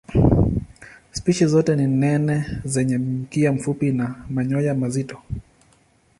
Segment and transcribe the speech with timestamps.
[1.11, 5.17] Spishi zote ni nene zenye mkia mfupi na manyoya mazito.